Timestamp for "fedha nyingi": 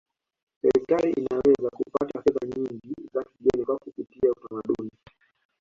2.21-2.93